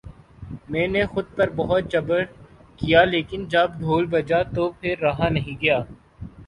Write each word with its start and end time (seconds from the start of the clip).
میں 0.69 0.87
نے 0.87 1.03
خود 1.05 1.25
پر 1.35 1.49
بہت 1.55 1.91
جبر 1.91 2.23
کیا 2.77 3.03
لیکن 3.05 3.45
جب 3.49 3.77
ڈھول 3.79 4.05
بجا 4.09 4.41
تو 4.55 4.69
پھر 4.71 4.99
رہا 5.01 5.29
نہیں 5.29 5.61
گیا 5.61 5.79